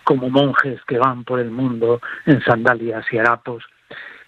como 0.09 0.31
monjes 0.31 0.81
que 0.87 0.97
van 0.97 1.23
por 1.23 1.39
el 1.39 1.51
mundo 1.51 2.01
en 2.25 2.43
sandalias 2.43 3.05
y 3.13 3.19
harapos. 3.19 3.63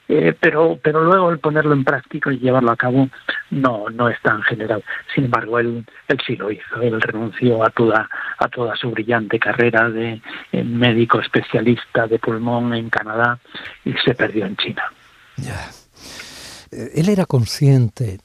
Eh, 0.09 0.37
pero, 0.39 0.79
pero 0.83 1.03
luego 1.03 1.31
el 1.31 1.39
ponerlo 1.39 1.73
en 1.73 1.85
práctica 1.85 2.31
y 2.31 2.39
llevarlo 2.39 2.71
a 2.71 2.77
cabo 2.77 3.09
no, 3.49 3.89
no 3.89 4.11
es 4.11 4.21
tan 4.21 4.43
general. 4.43 4.85
Sin 5.15 5.25
embargo, 5.25 5.59
él, 5.59 5.87
él 6.09 6.19
sí 6.27 6.37
lo 6.37 6.51
hizo. 6.51 6.83
Él 6.83 7.01
renunció 7.01 7.65
a 7.65 7.71
toda, 7.71 8.11
a 8.39 8.49
toda 8.49 8.77
su 8.77 8.91
brillante 8.91 9.39
carrera 9.39 9.89
de 9.89 10.21
eh, 10.53 10.65
médico 10.65 11.19
especialista 11.19 12.07
de 12.07 12.19
pulmón 12.19 12.75
en 12.75 12.91
Canadá 12.91 13.39
y 13.83 13.95
se 14.05 14.15
perdió 14.15 14.45
en 14.45 14.57
China. 14.57 14.83
Ya. 15.39 15.71
Eh, 16.73 16.91
él 16.97 17.09
era 17.09 17.25
consciente 17.25 18.19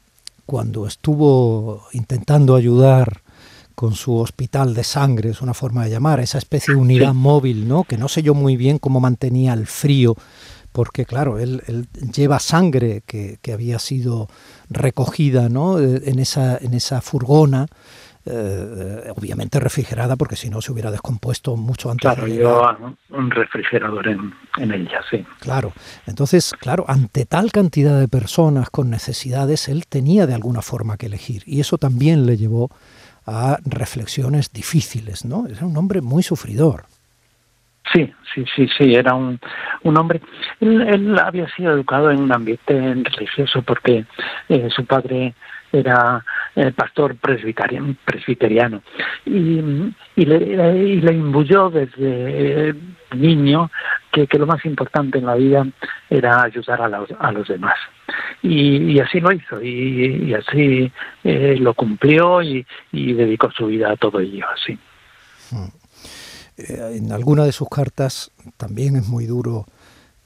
cuando 0.46 0.88
estuvo 0.88 1.88
intentando 1.94 2.58
ayudar 2.58 3.22
con 3.76 3.94
su 3.94 4.18
hospital 4.18 4.74
de 4.74 4.84
sangre, 4.84 5.30
es 5.30 5.42
una 5.42 5.54
forma 5.54 5.84
de 5.84 5.92
llamar, 5.92 6.20
esa 6.22 6.38
especie 6.38 6.74
de 6.74 6.80
unidad 6.80 7.14
móvil, 7.14 7.68
¿no? 7.68 7.84
Que 7.84 7.98
no 7.98 8.08
sé 8.08 8.24
yo 8.24 8.34
muy 8.34 8.56
bien 8.56 8.80
cómo 8.80 9.00
mantenía 9.00 9.54
el 9.54 9.68
frío, 9.68 10.16
porque 10.72 11.06
claro, 11.06 11.38
él, 11.40 11.88
lleva 12.14 12.40
sangre 12.40 13.02
que, 13.06 13.40
había 13.54 13.80
sido 13.80 14.28
recogida, 14.70 15.50
¿no? 15.50 15.80
Eh, 15.80 16.02
en 16.06 16.20
esa, 16.20 16.58
en 16.58 16.74
esa 16.74 17.02
furgona, 17.02 17.68
eh, 18.26 19.14
obviamente 19.16 19.60
refrigerada, 19.60 20.16
porque 20.16 20.36
si 20.36 20.50
no 20.50 20.60
se 20.62 20.72
hubiera 20.72 20.90
descompuesto 20.90 21.56
mucho 21.56 21.92
antes. 21.92 22.12
Claro, 22.12 22.28
llevaba 22.28 22.78
un 23.12 23.30
refrigerador 23.30 24.08
en, 24.08 24.34
en 24.58 24.74
ella, 24.74 25.00
sí. 25.10 25.24
Claro, 25.40 25.74
entonces, 26.08 26.54
claro, 26.60 26.86
ante 26.88 27.26
tal 27.26 27.52
cantidad 27.52 28.00
de 28.00 28.08
personas 28.08 28.70
con 28.70 28.90
necesidades, 28.90 29.70
él 29.70 29.86
tenía 29.88 30.26
de 30.26 30.34
alguna 30.34 30.62
forma 30.62 30.98
que 30.98 31.06
elegir, 31.06 31.44
y 31.46 31.60
eso 31.60 31.78
también 31.78 32.26
le 32.26 32.36
llevó 32.36 32.72
a 33.26 33.58
reflexiones 33.66 34.52
difíciles, 34.52 35.26
¿no? 35.26 35.48
Era 35.48 35.66
un 35.66 35.76
hombre 35.78 36.02
muy 36.02 36.24
sufridor. 36.24 36.86
Sí, 37.94 38.12
sí, 38.34 38.46
sí, 38.56 38.68
sí, 38.78 38.96
era 38.96 39.14
un, 39.14 39.40
un 39.84 39.98
hombre. 39.98 40.22
Él, 40.60 41.18
había 41.20 41.48
sido 41.56 41.74
educado 41.74 42.12
en 42.12 42.20
un 42.20 42.32
ambiente 42.32 42.96
religioso 43.04 43.62
porque 43.62 44.06
eh, 44.50 44.70
su 44.76 44.86
padre 44.86 45.34
era 45.72 46.24
el 46.56 46.74
pastor 46.74 47.16
presbiteriano, 47.18 48.82
y, 49.26 49.60
y, 50.16 50.26
le, 50.26 50.38
y 50.78 51.02
le 51.02 51.14
imbuyó 51.14 51.70
desde 51.70 52.74
niño 53.14 53.70
que, 54.16 54.28
que, 54.28 54.40
lo 54.40 54.48
más 54.48 54.64
importante 54.66 55.18
en 55.18 55.26
la 55.26 55.36
vida 55.36 55.68
era 56.10 56.44
ayudar 56.44 56.82
a 56.82 56.88
los, 56.88 57.10
a 57.20 57.32
los 57.34 57.46
demás. 57.50 57.76
Y, 58.42 58.94
y 58.94 59.00
así 59.00 59.20
lo 59.20 59.34
hizo, 59.34 59.62
y, 59.62 60.30
y 60.30 60.34
así 60.34 60.92
eh, 61.24 61.58
lo 61.60 61.74
cumplió 61.74 62.42
y, 62.42 62.66
y, 62.94 63.14
dedicó 63.14 63.52
su 63.52 63.66
vida 63.66 63.92
a 63.92 63.98
todo 63.98 64.20
ello, 64.22 64.46
así. 64.54 64.80
Hmm. 65.52 65.68
Eh, 66.58 66.98
en 66.98 67.12
alguna 67.12 67.44
de 67.44 67.52
sus 67.52 67.68
cartas 67.68 68.32
también 68.56 68.96
es 68.96 69.08
muy 69.08 69.26
duro 69.26 69.66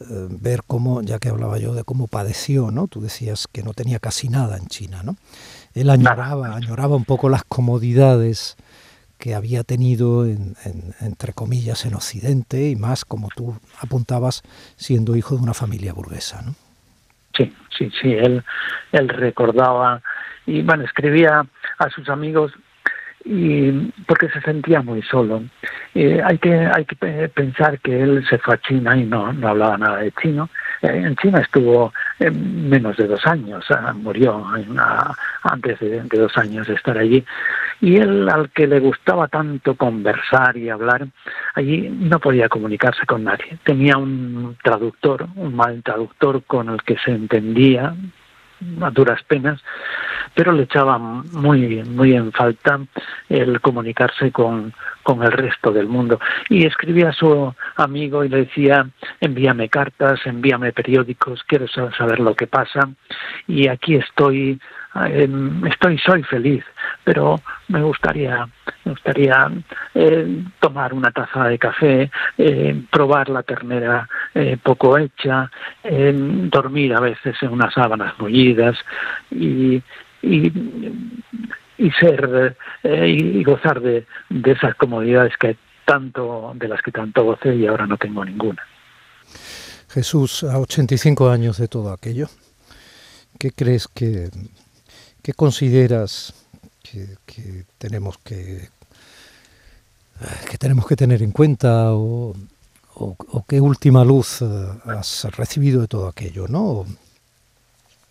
eh, 0.02 0.28
ver 0.30 0.62
cómo, 0.68 1.02
ya 1.02 1.18
que 1.18 1.30
hablaba 1.30 1.58
yo 1.58 1.74
de 1.74 1.84
cómo 1.84 2.06
padeció, 2.06 2.70
¿no? 2.70 2.88
Tú 2.88 3.02
decías 3.02 3.48
que 3.52 3.64
no 3.64 3.74
tenía 3.74 3.98
casi 3.98 4.30
nada 4.30 4.58
en 4.58 4.68
China, 4.68 5.02
¿no? 5.04 5.16
Él 5.74 5.90
añoraba, 5.90 6.56
añoraba 6.56 6.96
un 6.96 7.06
poco 7.06 7.30
las 7.30 7.44
comodidades 7.44 8.56
que 9.20 9.36
había 9.36 9.64
tenido, 9.64 10.26
entre 10.26 11.34
comillas, 11.34 11.86
en 11.86 11.94
Occidente 11.94 12.70
y 12.70 12.76
más, 12.76 13.04
como 13.04 13.28
tú 13.36 13.60
apuntabas, 13.82 14.44
siendo 14.78 15.16
hijo 15.16 15.36
de 15.36 15.44
una 15.44 15.54
familia 15.54 15.94
burguesa, 15.94 16.42
¿no? 16.42 16.56
Sí, 17.38 17.54
sí, 17.78 17.92
sí, 18.02 18.14
él, 18.14 18.44
él 18.92 19.10
recordaba 19.10 20.02
y, 20.46 20.62
bueno, 20.62 20.84
escribía 20.84 21.46
a 21.78 21.90
sus 21.90 22.10
amigos 22.10 22.54
y 23.26 23.72
porque 24.08 24.30
se 24.30 24.42
sentía 24.42 24.82
muy 24.82 25.02
solo. 25.02 25.44
Eh, 25.94 26.22
hay 26.24 26.38
que 26.38 26.54
hay 26.54 26.86
que 26.86 26.96
pensar 27.30 27.80
que 27.80 28.02
él 28.02 28.26
se 28.30 28.38
fue 28.38 28.56
a 28.56 28.62
China 28.62 28.96
y 28.96 29.04
no 29.06 29.34
no 29.34 29.50
hablaba 29.50 29.78
nada 29.78 29.98
de 29.98 30.12
chino. 30.14 30.50
Eh, 30.82 31.04
en 31.06 31.16
China 31.18 31.40
estuvo 31.40 31.94
eh, 32.20 32.32
menos 32.32 32.96
de 32.98 33.08
dos 33.08 33.26
años, 33.26 33.66
murió 33.96 34.46
antes 35.44 35.80
de, 35.80 36.02
de, 36.02 36.18
dos 36.18 36.38
años 36.38 36.68
de 36.68 36.76
estar 36.76 36.98
allí. 36.98 37.24
Y 37.82 37.96
él, 37.96 38.28
al 38.30 38.50
que 38.50 38.68
le 38.68 38.80
gustaba 38.80 39.28
tanto 39.28 39.76
conversar 39.76 40.58
y 40.58 40.70
hablar, 40.70 41.08
allí 41.56 41.90
no 41.90 42.20
podía 42.20 42.50
comunicarse 42.50 43.06
con 43.06 43.24
nadie. 43.24 43.58
Tenía 43.64 43.98
un 43.98 44.58
traductor, 44.62 45.28
un 45.36 45.56
mal 45.56 45.82
traductor 45.84 46.44
con 46.44 46.70
el 46.70 46.82
que 46.84 46.98
se 46.98 47.12
entendía 47.12 47.96
a 48.82 48.92
duras 48.92 49.22
penas, 49.24 49.62
pero 50.34 50.52
le 50.52 50.64
echaba 50.64 50.98
muy, 50.98 51.84
muy 51.84 52.14
en 52.14 52.32
falta 52.32 52.80
el 53.30 53.62
comunicarse 53.62 54.32
con, 54.32 54.74
con 55.04 55.24
el 55.24 55.32
resto 55.32 55.72
del 55.72 55.88
mundo. 55.88 56.20
Y 56.50 56.66
escribía 56.66 57.10
a 57.10 57.14
su 57.14 57.54
amigo 57.78 58.24
y 58.24 58.30
le 58.30 58.46
decía, 58.46 58.90
envíame 59.22 59.70
cartas, 59.70 60.20
envíame 60.26 60.74
periódicos, 60.74 61.44
quiero 61.46 61.68
saber 61.68 62.20
lo 62.20 62.36
que 62.36 62.48
pasa, 62.48 62.90
y 63.48 63.68
aquí 63.68 63.96
estoy 63.96 64.60
estoy 65.70 65.98
soy 66.00 66.24
feliz 66.24 66.64
pero 67.04 67.40
me 67.68 67.82
gustaría 67.82 68.48
me 68.86 68.92
gustaría 68.92 69.52
eh, 69.94 70.44
tomar 70.60 70.94
una 70.94 71.12
taza 71.12 71.46
de 71.48 71.60
café 71.60 72.12
eh, 72.38 72.82
probar 72.90 73.30
la 73.30 73.44
ternera 73.44 74.08
eh, 74.34 74.58
poco 74.62 74.98
hecha 74.98 75.50
dormir 75.84 76.94
a 76.94 77.00
veces 77.00 77.36
en 77.42 77.50
unas 77.50 77.74
sábanas 77.74 78.14
mullidas 78.20 78.78
y 79.32 79.82
y, 80.22 80.52
ser 81.92 82.58
y 82.84 83.42
gozar 83.46 83.80
de, 83.80 84.06
de 84.30 84.52
esas 84.52 84.76
comodidades 84.76 85.38
que 85.38 85.56
tanto 85.86 86.52
de 86.56 86.68
las 86.68 86.82
que 86.82 86.92
tanto 86.92 87.24
gocé 87.24 87.56
y 87.56 87.68
ahora 87.68 87.88
no 87.88 87.96
tengo 87.96 88.26
ninguna. 88.26 88.62
Jesús 89.90 90.44
a 90.44 90.60
85 90.60 91.30
años 91.30 91.58
de 91.58 91.70
todo 91.70 91.94
aquello 91.94 92.28
¿qué 93.40 93.52
crees 93.52 93.88
que 93.88 94.30
¿Qué 95.22 95.34
consideras 95.34 96.34
que, 96.84 97.66
tenemos 97.78 98.18
que, 98.20 98.70
que 100.50 100.58
tenemos 100.58 100.88
que 100.88 100.96
tener 100.96 101.22
en 101.22 101.32
cuenta 101.32 101.94
o, 101.94 102.34
qué 103.48 103.62
última 103.62 104.04
luz 104.04 104.42
eh, 104.42 104.46
has 104.86 105.28
recibido 105.38 105.82
de 105.82 105.88
todo 105.88 106.08
aquello, 106.08 106.48
no? 106.48 106.86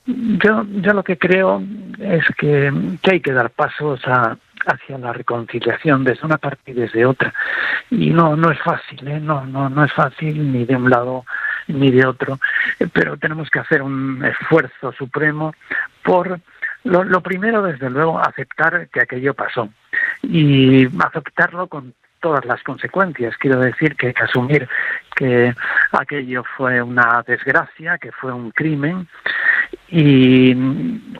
Yo, 0.06 0.64
yo 0.80 0.94
lo 0.94 1.04
que 1.04 1.18
creo 1.18 1.62
es 1.98 2.24
que, 2.38 2.72
hay 3.02 3.20
que 3.20 3.32
dar 3.32 3.50
pasos 3.50 4.00
hacia 4.66 4.96
la 4.96 5.12
reconciliación 5.12 6.02
desde 6.04 6.24
una 6.24 6.38
parte 6.38 6.70
y 6.70 6.74
desde 6.74 7.04
otra 7.04 7.34
y 7.90 8.10
no 8.10 8.34
no 8.34 8.50
es 8.50 8.58
fácil 8.60 9.06
¿eh? 9.06 9.20
no 9.20 9.46
no 9.46 9.68
no 9.68 9.84
es 9.84 9.92
fácil 9.92 10.52
ni 10.52 10.64
de 10.64 10.76
un 10.76 10.90
lado 10.90 11.24
ni 11.68 11.90
de 11.90 12.06
otro 12.06 12.38
pero 12.92 13.16
tenemos 13.16 13.48
que 13.50 13.60
hacer 13.60 13.82
un 13.82 14.22
esfuerzo 14.24 14.92
supremo 14.92 15.54
por 16.02 16.40
lo, 16.84 17.20
primero, 17.22 17.62
desde 17.62 17.90
luego, 17.90 18.18
aceptar 18.18 18.88
que 18.88 19.00
aquello 19.00 19.34
pasó 19.34 19.68
y 20.22 20.86
aceptarlo 21.04 21.66
con 21.66 21.94
todas 22.20 22.44
las 22.44 22.62
consecuencias. 22.62 23.36
Quiero 23.36 23.60
decir 23.60 23.96
que 23.96 24.08
hay 24.08 24.14
que 24.14 24.24
asumir 24.24 24.68
que 25.16 25.54
aquello 25.92 26.44
fue 26.56 26.82
una 26.82 27.22
desgracia, 27.26 27.98
que 27.98 28.12
fue 28.12 28.32
un 28.32 28.50
crimen 28.50 29.08
y 29.88 30.54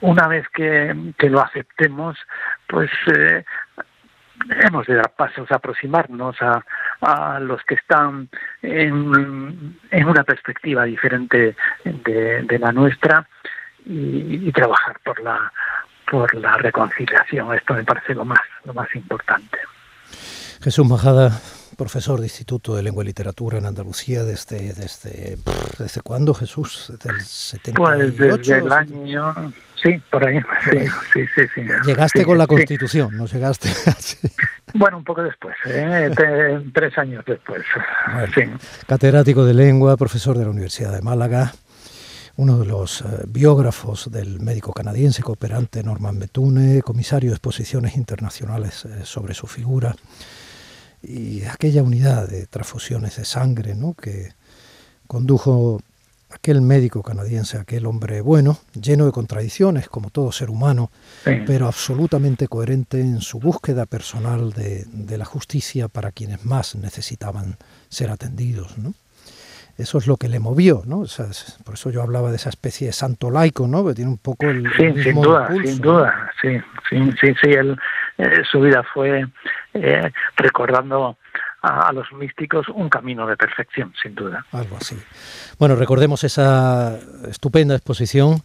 una 0.00 0.28
vez 0.28 0.48
que, 0.48 0.94
lo 1.28 1.40
aceptemos, 1.40 2.16
pues 2.66 2.90
eh, 3.14 3.44
hemos 4.64 4.86
de 4.86 4.94
dar 4.94 5.12
pasos, 5.16 5.50
aproximarnos 5.50 6.40
a, 6.40 6.64
a 7.00 7.40
los 7.40 7.62
que 7.64 7.74
están 7.74 8.28
en, 8.62 9.78
en 9.90 10.08
una 10.08 10.24
perspectiva 10.24 10.84
diferente 10.84 11.54
de 11.84 12.58
la 12.58 12.72
nuestra 12.72 13.26
y, 13.88 14.52
trabajar 14.52 14.98
por 15.04 15.20
la 15.20 15.52
por 16.10 16.34
la 16.34 16.56
reconciliación. 16.56 17.54
Esto 17.54 17.74
me 17.74 17.84
parece 17.84 18.14
lo 18.14 18.24
más 18.24 18.40
lo 18.64 18.74
más 18.74 18.88
importante. 18.94 19.58
Jesús 20.62 20.86
Majada, 20.86 21.40
profesor 21.76 22.18
de 22.18 22.26
Instituto 22.26 22.74
de 22.74 22.82
Lengua 22.82 23.04
y 23.04 23.06
Literatura 23.06 23.58
en 23.58 23.66
Andalucía 23.66 24.24
desde 24.24 24.74
desde 24.74 25.38
desde 25.78 26.00
cuándo 26.02 26.34
Jesús 26.34 26.92
desde 26.92 27.10
el 27.10 27.20
78 27.20 27.74
pues 27.76 28.16
desde 28.16 28.58
el 28.58 28.72
año 28.72 29.52
sí 29.80 30.02
por 30.10 30.26
ahí 30.26 30.40
sí. 30.64 30.86
sí 31.12 31.44
sí, 31.54 31.62
llegaste 31.86 32.24
con 32.24 32.36
la 32.36 32.48
Constitución 32.48 33.16
no 33.16 33.26
llegaste 33.26 33.68
bueno 34.74 34.98
un 34.98 35.04
poco 35.04 35.22
después 35.22 35.54
¿eh? 35.66 36.10
tres 36.74 36.98
años 36.98 37.24
después 37.24 37.62
catedrático 38.88 39.44
de 39.44 39.54
lengua 39.54 39.96
profesor 39.96 40.36
de 40.36 40.44
la 40.44 40.50
Universidad 40.50 40.92
de 40.92 41.00
Málaga 41.00 41.52
uno 42.38 42.56
de 42.56 42.66
los 42.66 43.00
eh, 43.00 43.04
biógrafos 43.26 44.10
del 44.12 44.38
médico 44.38 44.72
canadiense 44.72 45.24
cooperante 45.24 45.82
Norman 45.82 46.20
Betune, 46.20 46.82
comisario 46.82 47.30
de 47.30 47.34
exposiciones 47.34 47.96
internacionales 47.96 48.84
eh, 48.84 49.00
sobre 49.04 49.34
su 49.34 49.48
figura, 49.48 49.96
y 51.02 51.42
aquella 51.42 51.82
unidad 51.82 52.28
de 52.28 52.46
transfusiones 52.46 53.16
de 53.16 53.24
sangre 53.24 53.74
¿no? 53.74 53.94
que 53.94 54.34
condujo 55.08 55.80
aquel 56.30 56.60
médico 56.60 57.02
canadiense, 57.02 57.58
aquel 57.58 57.86
hombre 57.86 58.20
bueno, 58.20 58.58
lleno 58.80 59.06
de 59.06 59.12
contradicciones 59.12 59.88
como 59.88 60.10
todo 60.10 60.30
ser 60.30 60.48
humano, 60.48 60.92
pero 61.24 61.66
absolutamente 61.66 62.46
coherente 62.46 63.00
en 63.00 63.20
su 63.20 63.40
búsqueda 63.40 63.84
personal 63.86 64.52
de, 64.52 64.84
de, 64.92 65.18
la 65.18 65.24
justicia 65.24 65.88
para 65.88 66.12
quienes 66.12 66.44
más 66.44 66.76
necesitaban 66.76 67.56
ser 67.88 68.10
atendidos. 68.10 68.78
¿no? 68.78 68.94
Eso 69.78 69.98
es 69.98 70.08
lo 70.08 70.16
que 70.16 70.28
le 70.28 70.40
movió, 70.40 70.82
¿no? 70.86 71.04
por 71.64 71.74
eso 71.74 71.90
yo 71.90 72.02
hablaba 72.02 72.30
de 72.30 72.36
esa 72.36 72.48
especie 72.48 72.88
de 72.88 72.92
santo 72.92 73.30
laico, 73.30 73.68
¿no? 73.68 73.86
Que 73.86 73.94
tiene 73.94 74.10
un 74.10 74.18
poco 74.18 74.44
el, 74.44 74.64
sí, 74.76 75.02
sin 75.02 75.22
duda, 75.22 75.48
sin 75.64 75.80
duda, 75.80 76.32
sí, 76.42 76.58
sí, 76.90 77.12
sí, 77.20 77.34
sí 77.40 77.50
eh, 78.18 78.42
su 78.50 78.60
vida 78.60 78.82
fue 78.92 79.24
eh, 79.74 80.12
recordando 80.36 81.16
a, 81.62 81.92
los 81.92 82.12
místicos 82.12 82.68
un 82.68 82.88
camino 82.88 83.26
de 83.26 83.36
perfección, 83.36 83.92
sin 84.02 84.14
duda. 84.14 84.44
Algo 84.52 84.76
así. 84.76 84.96
Bueno, 85.58 85.76
recordemos 85.76 86.24
esa 86.24 86.98
estupenda 87.28 87.74
exposición 87.74 88.42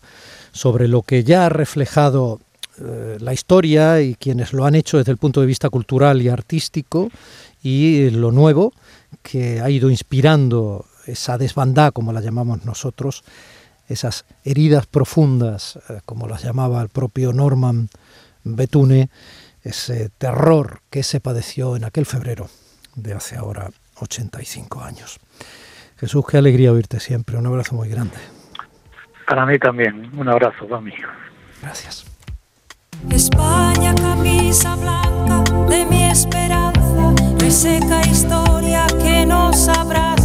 sobre 0.51 0.87
lo 0.87 1.01
que 1.01 1.23
ya 1.23 1.47
ha 1.47 1.49
reflejado 1.49 2.39
eh, 2.79 3.17
la 3.19 3.33
historia 3.33 4.01
y 4.01 4.15
quienes 4.15 4.53
lo 4.53 4.65
han 4.65 4.75
hecho 4.75 4.97
desde 4.97 5.11
el 5.11 5.17
punto 5.17 5.41
de 5.41 5.47
vista 5.47 5.69
cultural 5.69 6.21
y 6.21 6.29
artístico 6.29 7.09
y 7.63 8.09
lo 8.11 8.31
nuevo 8.31 8.73
que 9.21 9.61
ha 9.61 9.69
ido 9.69 9.89
inspirando 9.89 10.85
esa 11.05 11.37
desbandada, 11.37 11.91
como 11.91 12.13
la 12.13 12.21
llamamos 12.21 12.65
nosotros, 12.65 13.23
esas 13.87 14.25
heridas 14.43 14.85
profundas, 14.85 15.79
eh, 15.89 15.99
como 16.05 16.27
las 16.27 16.43
llamaba 16.43 16.81
el 16.81 16.89
propio 16.89 17.33
Norman 17.33 17.89
Betune, 18.43 19.09
ese 19.61 20.09
terror 20.17 20.81
que 20.89 21.03
se 21.03 21.19
padeció 21.19 21.75
en 21.75 21.85
aquel 21.85 22.05
febrero 22.05 22.49
de 22.95 23.13
hace 23.13 23.37
ahora 23.37 23.69
85 23.99 24.81
años. 24.81 25.19
Jesús, 25.97 26.25
qué 26.29 26.37
alegría 26.37 26.71
oírte 26.71 26.99
siempre. 26.99 27.37
Un 27.37 27.47
abrazo 27.47 27.75
muy 27.75 27.87
grande. 27.87 28.17
Para 29.27 29.45
mí 29.45 29.57
también. 29.57 30.11
Un 30.17 30.27
abrazo, 30.27 30.67
para 30.67 30.81
mí. 30.81 30.91
Gracias. 31.61 32.05
España, 33.09 33.95
camisa 33.95 34.75
blanca 34.75 35.43
de 35.69 35.85
mi 35.85 36.03
esperanza, 36.05 37.13
reseca 37.39 38.01
historia 38.01 38.85
que 39.01 39.25
nos 39.25 39.67
abraza 39.69 40.22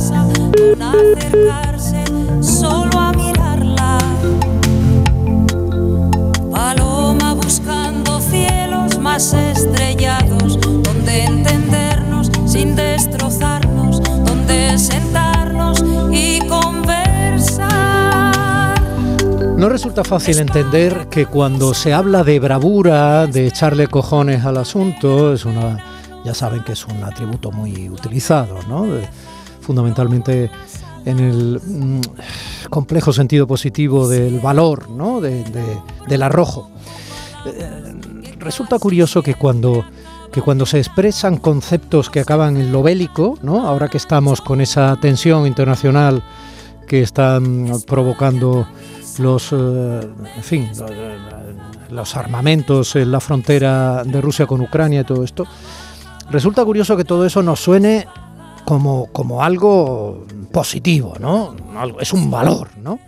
No 19.57 19.69
resulta 19.69 20.05
fácil 20.05 20.39
entender 20.39 21.09
que 21.09 21.27
cuando 21.27 21.75
se 21.75 21.93
habla 21.93 22.25
de 22.25 22.39
bravura, 22.41 23.27
de 23.27 23.47
echarle 23.47 23.87
cojones 23.87 24.45
al 24.45 24.57
asunto, 24.57 25.33
es 25.33 25.45
una, 25.45 25.79
ya 26.25 26.35
saben 26.35 26.63
que 26.63 26.73
es 26.73 26.87
un 26.87 27.03
atributo 27.05 27.51
muy 27.51 27.89
utilizado, 27.89 28.59
¿no? 28.69 28.87
Fundamentalmente 29.69 30.51
en 31.05 31.21
el 31.21 31.61
mm, 31.63 32.01
complejo 32.71 33.13
sentido 33.13 33.47
positivo 33.47 34.09
del 34.09 34.41
valor, 34.41 34.89
¿no? 34.89 35.21
del 35.21 36.23
arrojo. 36.23 36.71
Eh, 37.45 37.95
resulta 38.39 38.79
curioso 38.79 39.23
que 39.23 39.35
cuando, 39.35 39.85
que 40.33 40.41
cuando 40.41 40.65
se 40.65 40.79
expresan 40.79 41.37
conceptos 41.37 42.09
que 42.09 42.21
acaban 42.21 42.57
en 42.57 42.73
lo 42.73 42.83
bélico, 42.83 43.39
¿no? 43.43 43.69
ahora 43.69 43.89
que 43.89 43.99
estamos 43.99 44.41
con 44.41 44.63
esa 44.63 44.97
tensión 45.03 45.47
internacional 45.47 46.23
que 46.87 47.03
están 47.03 47.71
provocando 47.87 48.67
los, 49.19 49.53
eh, 49.53 50.01
en 50.35 50.43
fin, 50.43 50.71
los 51.91 52.17
armamentos 52.17 52.97
en 52.97 53.13
la 53.13 53.21
frontera 53.21 54.03
de 54.03 54.19
Rusia 54.23 54.47
con 54.47 54.63
Ucrania 54.63 55.03
y 55.03 55.05
todo 55.05 55.25
esto, 55.25 55.45
resulta 56.31 56.65
curioso 56.65 56.97
que 56.97 57.05
todo 57.05 57.27
eso 57.27 57.43
nos 57.43 57.61
suene 57.61 58.07
como, 58.69 59.07
como 59.13 59.43
algo 59.43 60.27
positivo, 60.53 61.15
¿no? 61.19 61.57
es 62.01 62.13
un 62.13 62.31
valor, 62.31 62.69
¿no? 62.83 62.99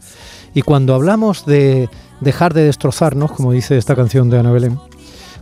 Y 0.54 0.62
cuando 0.62 0.94
hablamos 0.94 1.44
de 1.44 1.90
dejar 2.22 2.54
de 2.54 2.64
destrozarnos, 2.64 3.32
como 3.32 3.52
dice 3.52 3.76
esta 3.76 3.94
canción 3.94 4.30
de 4.30 4.38
Ana 4.38 4.52
Belén, 4.52 4.78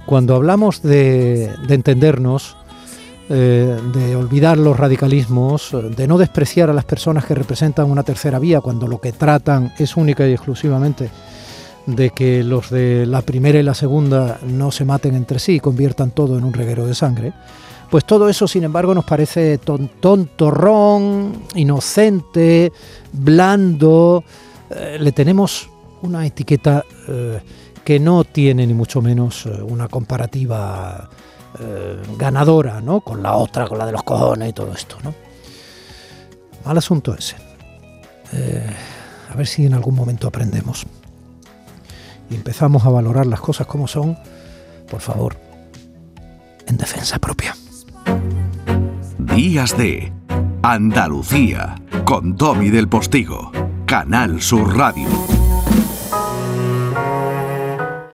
cuando 0.07 0.35
hablamos 0.35 0.83
de, 0.83 1.55
entendernos, 1.69 2.57
eh, 3.29 3.79
de 3.95 4.17
olvidar 4.17 4.59
los 4.59 4.77
radicalismos, 4.77 5.71
de 5.97 6.09
no 6.09 6.19
despreciar 6.19 6.69
a 6.69 6.73
las 6.73 6.85
personas 6.85 7.25
que 7.25 7.37
representan 7.37 7.89
una 7.89 8.03
tercera 8.03 8.41
vía, 8.41 8.61
cuando 8.61 8.89
lo 8.89 9.01
que 9.01 9.13
tratan 9.13 9.73
es 9.79 9.97
única 9.97 10.27
y 10.27 10.33
exclusivamente 10.33 11.11
de 11.87 12.11
que 12.11 12.43
los 12.43 12.71
de 12.71 13.07
la 13.07 13.23
primera 13.23 13.61
y 13.61 13.63
la 13.63 13.75
segunda 13.75 14.41
no 14.45 14.73
se 14.73 14.85
maten 14.85 15.15
entre 15.15 15.39
sí 15.39 15.53
y 15.53 15.61
conviertan 15.61 16.11
todo 16.11 16.37
en 16.37 16.43
un 16.43 16.55
reguero 16.55 16.87
de 16.87 16.97
sangre, 16.97 17.35
pues 17.91 18.05
todo 18.05 18.29
eso, 18.29 18.47
sin 18.47 18.65
embargo, 18.65 18.95
nos 18.95 19.05
parece 19.05 19.59
tontorrón, 19.59 21.45
inocente, 21.55 22.73
blando. 23.13 24.25
Eh, 24.71 24.99
le 25.01 25.13
tenemos 25.13 25.71
una 26.03 26.27
etiqueta 26.27 26.85
eh, 27.09 27.41
que 27.83 27.99
no 27.99 28.25
tiene 28.25 28.67
ni 28.67 28.75
mucho 28.75 29.01
menos 29.01 29.47
eh, 29.47 29.63
una 29.63 29.89
comparativa 29.89 31.09
ganadora, 32.17 32.81
¿no? 32.81 33.01
Con 33.01 33.21
la 33.21 33.35
otra, 33.35 33.67
con 33.67 33.79
la 33.79 33.87
de 33.87 33.91
los 33.91 34.05
cojones 34.05 34.51
y 34.51 34.53
todo 34.53 34.73
esto, 34.73 34.97
¿no? 35.03 35.13
Mal 36.65 36.79
asunto 36.79 37.17
ese. 37.17 37.35
a 39.33 39.35
ver 39.35 39.47
si 39.47 39.67
en 39.67 39.75
algún 39.75 39.97
momento 39.97 40.29
aprendemos 40.29 40.87
y 42.31 42.37
empezamos 42.37 42.85
a 42.85 42.91
valorar 42.91 43.27
las 43.27 43.41
cosas 43.41 43.67
como 43.67 43.89
son, 43.89 44.17
por 44.89 45.01
favor, 45.01 45.37
en 46.67 46.77
defensa 46.77 47.19
propia. 47.19 47.57
Días 49.19 49.77
de 49.77 50.13
Andalucía 50.63 51.77
con 52.05 52.37
Tommy 52.37 52.71
del 52.71 52.89
Postigo, 52.89 53.53
Canal 53.87 54.43
Sur 54.43 54.77
Radio. 54.77 55.38